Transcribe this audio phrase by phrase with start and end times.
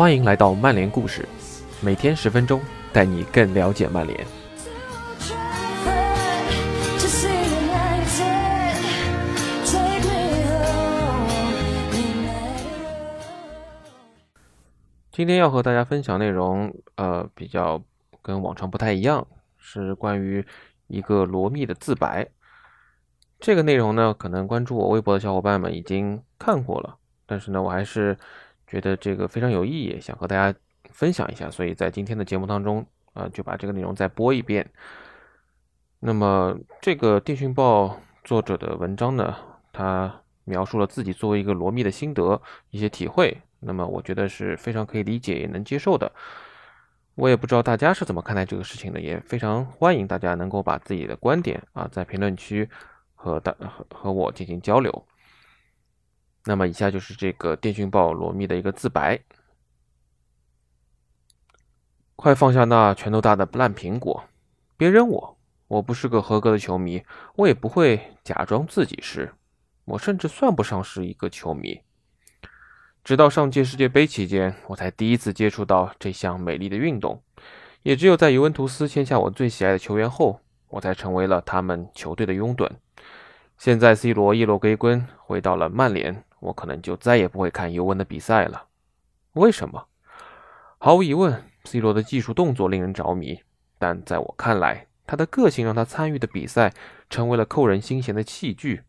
[0.00, 1.28] 欢迎来到曼联故事，
[1.82, 2.58] 每天十分钟，
[2.90, 4.26] 带你更了解曼联。
[15.12, 17.82] 今天要和大家分享内容，呃，比较
[18.22, 19.26] 跟往常不太一样，
[19.58, 20.42] 是关于
[20.86, 22.26] 一个罗密的自白。
[23.38, 28.16] 这个内容呢，可能关注我微博的小伙伴们已经看过了，但是呢，我还是
[28.70, 30.56] 觉得这个非常有意义，想和大家
[30.90, 34.70] 分享一下，所以在今天的节目当中，呃，就把这个内容再播一遍。
[35.98, 39.36] 那么，这个电讯报作者的文章呢，
[39.72, 43.36] 他描述了自己作为一个罗密的心得一些体会。
[43.58, 46.10] 那么我觉得是非常可以理解也能接受的。
[47.16, 52.66] 我也不知道大家是怎么看待这个事情的，也非常欢迎大家能够把自己的观点啊在评论区
[53.14, 55.04] 和大和和我进行交流。
[56.44, 59.20] 那么以下就是这个电讯报罗密的一个自白：
[62.16, 64.24] 快放下那拳头大的烂苹果，
[64.76, 65.36] 别扔我！
[65.68, 67.04] 我不是个合格的球迷，
[67.36, 69.32] 我也不会假装自己是，
[69.84, 71.80] 我甚至算不上是一个球迷。
[73.04, 77.22] 直到上届世界杯期间，我才第一次接触到这项美丽的运动。
[77.82, 82.68] 也只有在尤文图斯签下我最喜爱的球员后，我才成为了他们球队的拥趸。
[83.60, 88.68] 现在 C 罗一落归根，回到了曼联，我可能就再也不会看尤文的比赛了。
[89.34, 89.86] 为什么？
[90.78, 93.42] 毫无疑问，C 罗的技术动作令人着迷，
[93.78, 96.72] 但在我看来，他的个性让他参与的比赛
[97.10, 98.80] 成为了扣人心弦的器具。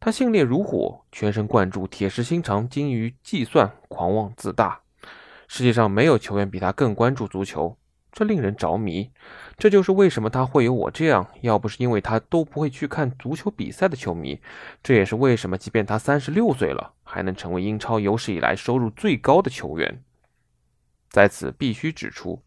[0.00, 4.80] 他性烈如火，全神贯注，铁石心肠，精于计算，狂妄自大。
[5.46, 7.77] 世界上没有球员比他更关注足球，
[8.18, 9.12] 这令人着迷。
[9.56, 14.40] 这就是为什么他会有我这样，要不是因为他都不会去看足球比赛的球迷。
[14.82, 20.02] 这也是为什么，即便他三十六岁了，还能成为英超有史以来收入最高的球员。
[21.08, 22.42] 在此必须指出，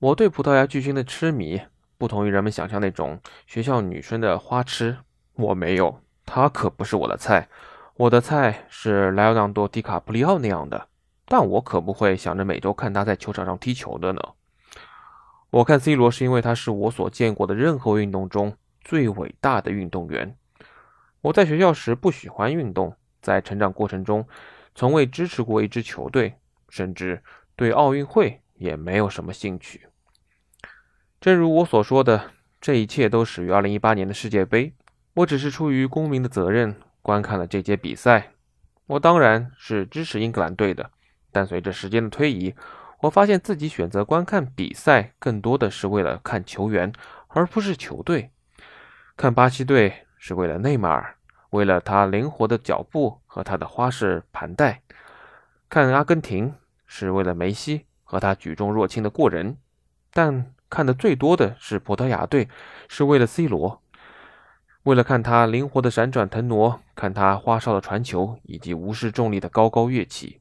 [0.00, 1.60] 我对葡萄牙巨星的痴迷，
[1.96, 4.96] 不同于人们想象那种学校女生的花痴，
[5.34, 6.00] 我没有。
[6.26, 7.48] 他可不是我的菜，
[7.94, 10.88] 我的菜是莱昂纳多·迪卡普里奥那样的，
[11.26, 14.20] 但我可不会想着每周看他在球场上踢球的呢。
[15.52, 20.34] 我看 C 罗是因为他是我所见过的任何运动中最伟大的运动员。
[21.20, 24.26] 我在学校时不喜欢运动，在成长过程中
[24.74, 26.36] 从未支持过一支球队，
[26.70, 27.22] 甚至
[27.54, 29.88] 对奥运会也没有什么兴趣。
[31.20, 34.72] 正如我所说的，这一切都始于2018年的世界杯。
[35.12, 38.32] 我只是出于公民的责任观看了这届比赛。
[38.86, 40.90] 我当然是支持英格兰队的，
[41.30, 42.54] 但随着时间的推移，
[43.02, 46.92] 我发现自己选择观看比赛更多的是为了看球员，
[47.26, 48.30] 而不是球队。
[49.16, 51.16] 看巴西队是为了内马尔，
[51.50, 54.82] 为了他灵活的脚步和他的花式盘带；
[55.68, 56.54] 看阿根廷
[56.86, 59.56] 是为了梅西和他举重若轻的过人。
[60.12, 62.48] 但看的最多的是葡萄牙队，
[62.88, 63.82] 是为了 C 罗。
[64.84, 70.40] 为了看他灵活的闪转腾挪，看他花哨的传球，以及无视重力的高高跃起，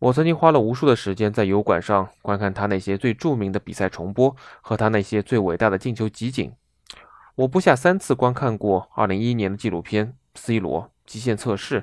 [0.00, 6.52] 我曾经花了无数的时间在油管上观看他那些最著名的比赛重播和他那些最伟大的进球集锦。
[7.36, 11.82] 我不下三次观看过2011年的纪录片《C 罗极限测试》，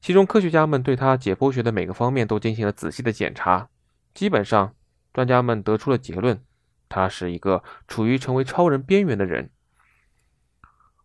[0.00, 3.68] 其中科学家们对他解剖学的每个方面都进行了仔细的检查。
[4.12, 4.74] 基本上，
[5.12, 6.42] 专家们得出了结论：
[6.90, 9.50] 他是一个处于成为超人边缘的人。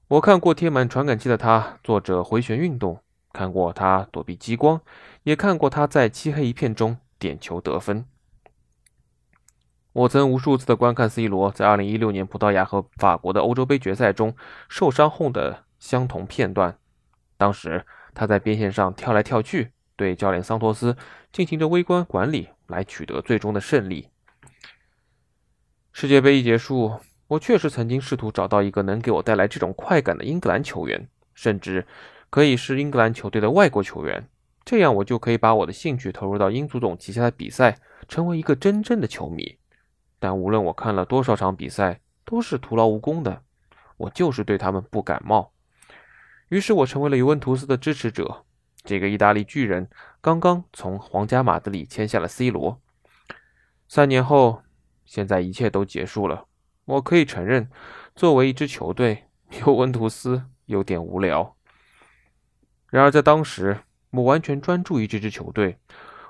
[0.10, 3.02] 我看过贴满传感器的他做着回旋运动，
[3.40, 4.82] 看过他躲避激光，
[5.24, 8.04] 也看过他在漆黑一片中点球得分。
[9.94, 14.36] 我曾无数次的观看 C 罗在2016年葡萄牙和法国的欧洲杯决赛中
[14.68, 16.78] 受伤后的相同片段。
[17.38, 20.98] 当时他在边线上跳来跳去，对教练桑托斯
[21.32, 24.10] 进行着微观管理，来取得最终的胜利。
[25.94, 27.00] 世界杯一结束。
[27.30, 31.88] 我确实曾经试图找到一个能给我带来这种快感的英格兰球员，甚至
[32.30, 34.28] 可以是英格兰球队的外国球员，
[34.64, 39.58] 这样我就可以把我的兴趣投入到英足总旗下的比赛，成为一个真正的球迷。
[40.20, 43.42] 但无论我看了多少场比赛，都是徒劳无功的。
[43.98, 45.52] 我就是对他们不感冒。
[46.50, 48.46] 于是我成为了尤文图斯的支持者。
[48.84, 49.90] 这个意大利巨人
[50.22, 52.80] 刚刚从皇家马德里签下了 C 罗。
[53.88, 54.62] 三年后，
[55.04, 56.46] 现在一切都结束了。
[56.86, 57.70] 我可以承认，
[58.16, 59.26] 作为一支球队，
[59.66, 61.58] 尤文图斯有点无聊。
[62.90, 63.78] 然而在当时，
[64.12, 65.78] 我完全专注于这支球队。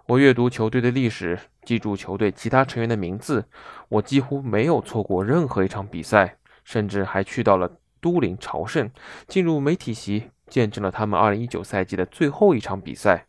[0.08, 3.46] 我阅读球队的历史，记住球队其他成员的名字。
[3.88, 8.90] 我几乎没有错过任何一场比赛，甚至还去到了都灵朝圣，
[9.28, 13.28] 进入媒体席，见证了他们2019赛季的最后一场比赛。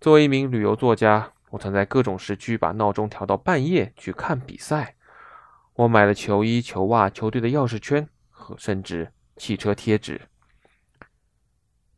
[0.00, 4.96] 作为一名旅游作家，我曾在各种时区把闹钟调到半夜去看比赛。
[5.74, 10.20] 我买了球衣、球袜、球队的钥匙圈和甚至汽车贴纸。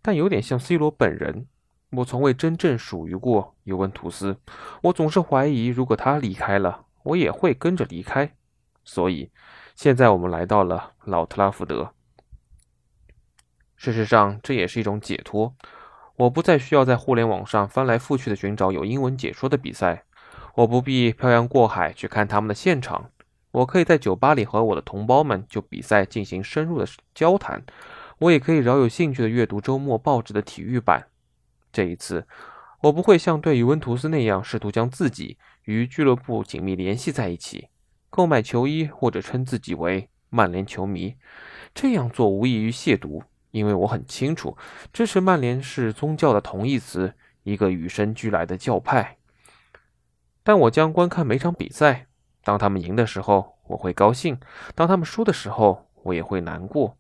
[0.07, 1.47] 但有点像 C 罗本人，
[1.93, 4.37] 我从未真正属于过尤文图斯。
[4.83, 8.35] 我总是怀疑，如果他离开了，我也会跟着离开。
[8.85, 9.31] 所以，
[9.75, 11.95] 现在我们来到了老特拉福德。
[13.77, 15.55] 事实上，这也是一种解脱。
[16.17, 20.05] 我不再需要在互联网上翻来覆去的寻找有英文解说的比赛，
[20.57, 23.11] 我不必漂洋过海去看他们的现场。
[23.53, 27.65] 我可以在酒吧里和我的同胞们就比赛进行深入的交谈，
[28.19, 31.09] 我也可以饶有兴趣的阅读周末报纸的体育版。
[31.73, 32.27] 这一次，
[32.83, 37.69] 我不会像对尤文图斯那样试图将自己与俱乐部紧密联系在一起，
[38.11, 41.17] 购买球衣或者称自己为曼联球迷。
[41.75, 43.23] 这样做无异于亵渎。
[43.51, 44.57] 因为我很清楚，
[44.93, 47.15] 支持曼联是宗教的同义词，
[47.45, 49.19] 一个与生俱来的教派。
[50.43, 52.09] 但我将观看每场比赛。
[52.43, 54.35] 当他们赢的时候，我会高兴；
[54.75, 56.99] 当他们输的时候，我也会难过。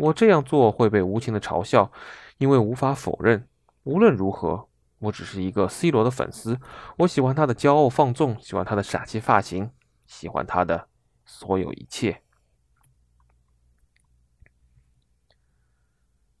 [0.00, 1.92] 我这样做会被无情的嘲笑，
[2.38, 3.46] 因为无法否认，
[3.84, 4.66] 无论如何，
[4.98, 6.58] 我只是一个 C 罗的粉丝。
[6.96, 9.70] 我喜欢他的骄傲放纵，喜欢他的傻气发型，
[10.06, 10.88] 喜欢他的
[11.26, 12.22] 所有一切。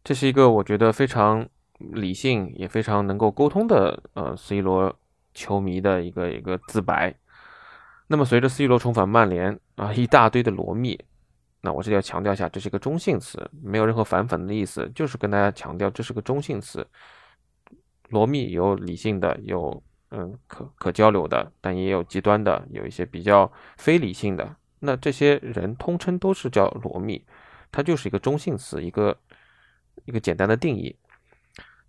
[0.02, 1.46] 这是一个我觉得非常
[1.78, 4.98] 理性也非常能够沟通的呃 C 罗
[5.34, 7.14] 球迷的一个一个自白。
[8.06, 10.98] 那么随着 C 罗重返曼联啊，一大堆的罗密，
[11.60, 16.86] 那我这里要强调一下，这是一个中性词，没有任何反粉的意思，就是跟大家强调这是个中性词。
[18.08, 24.56] 罗密有理性的，有嗯可可交流的，但也有极端的，有一些比较非理性的。
[24.80, 27.24] 那这些人通称都是叫罗密，
[27.70, 29.16] 它就是一个中性词，一个。
[30.06, 30.96] 一个简单的定义。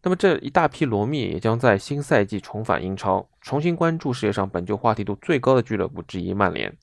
[0.03, 6.75] 那么这一大批罗密也将在新赛季重返英超，重新关注世界上本就话题度最高的俱乐部之一曼联。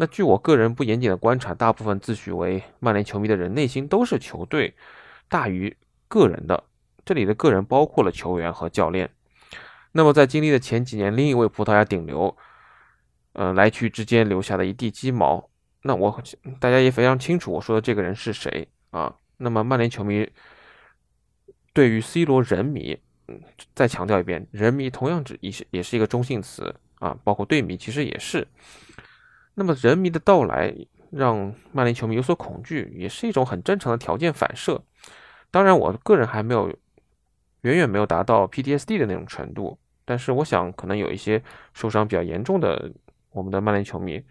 [0.00, 4.74] 那据我个人不严谨的观察，大部分自诩为曼联球迷的人内心都是球队
[5.28, 5.76] 大于
[6.08, 6.64] 个人的。
[7.04, 9.10] 这里的个人包括了球员和教练。
[9.92, 12.34] 那么在经历了前几年另一位葡萄牙顶流，
[13.34, 15.50] 呃来去之间留下的一地鸡毛，
[15.82, 16.22] 那我
[16.58, 19.14] 大家也非常清楚我说的这个人是谁啊？
[19.36, 20.26] 那么，曼联球迷
[21.74, 22.98] 对于 C 罗人迷，
[23.74, 28.48] 再强调一遍，人迷同样只也是也是一个中性词啊，包括队迷其实也是。
[29.54, 30.74] 那么，人迷的到来
[31.10, 34.82] 让曼联球迷有所恐惧，也是一种很正常的条件反射。
[35.50, 36.68] 当然，我个人还没有
[37.62, 41.42] 远远没有达到 PTSD 的那种程度，但是我想，可能有一些
[41.74, 42.90] 受伤比较严重的
[43.32, 44.22] 我们的曼联球迷，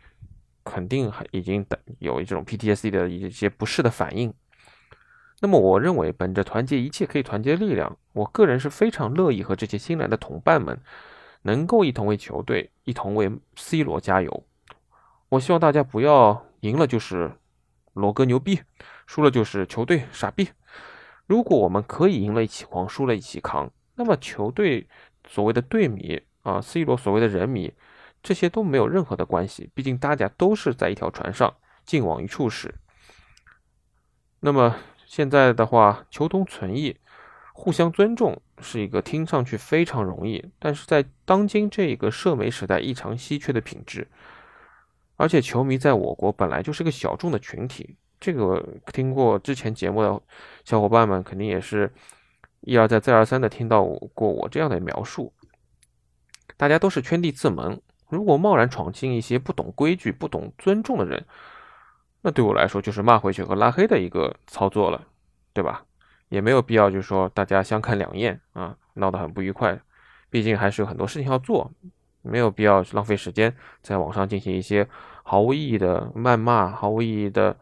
[0.63, 1.65] 肯定还已经
[1.99, 4.33] 有这种 PTSD 的一些不适的反应。
[5.41, 10.79] 那么，我认为，本着团结一切可以团结的力量，我个人是非常乐意和这些新来的同伴们，
[11.43, 14.43] 能够一同为球队，一同为 C 罗加油。
[15.29, 17.31] 我希望大家不要赢了就是
[17.93, 18.61] 罗哥牛逼，
[19.07, 20.49] 输了就是球队傻逼。
[21.25, 24.87] 如果我们可以赢了一起狂，输了一起扛，那么球队
[25.27, 27.73] 所谓的队迷啊，C 罗所谓的人迷，
[28.21, 29.69] 这些都没有任何的关系。
[29.73, 31.55] 毕竟大家都是在一条船上，
[31.85, 32.75] 劲往一处使。
[34.39, 34.75] 那么。
[35.09, 36.95] 现在的话，求同存异，
[37.51, 44.07] 互相尊重，是一个听上去非常容易，但是在当今这个社媒时代异常稀缺的品质。
[45.19, 50.21] 而且，球迷在我国本来就是个小众的群体，这个听过之前节目的
[50.63, 51.91] 小伙伴们肯定也是
[52.61, 55.33] 一而再、再而三的听到过我这样的描述。
[56.55, 61.25] 大家都是圈地自萌，如果贸然闯进一些不懂规矩、不懂尊重的人。
[62.21, 65.05] 那对我来说就是骂回去和拉黑的一个操作了，
[65.51, 65.83] 对吧？
[66.29, 69.77] 也没有必要，就是说大家相看两厌啊，闹得很不愉快。
[70.29, 71.69] 毕竟还是有很多事情要做，
[72.21, 74.87] 没有必要浪费时间在网上进行一些
[75.23, 77.55] 毫无意义的谩骂、毫无意义的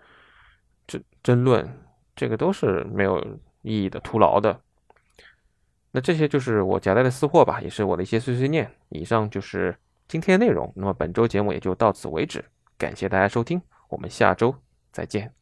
[0.87, 1.67] 争争论，
[2.15, 3.19] 这个都是没有
[3.61, 4.59] 意义的、徒劳的。
[5.91, 8.69] 那这些就是我夹带的私货吧，也是我的一些碎碎念。
[8.89, 9.75] 以上就是
[10.07, 12.43] 今天的内容，那么本周节目也就到此为止，
[12.77, 13.61] 感谢大家收听。
[13.89, 14.53] 我们下周
[14.91, 15.36] 再见。